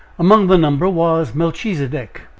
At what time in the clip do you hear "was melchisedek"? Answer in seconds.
0.89-2.21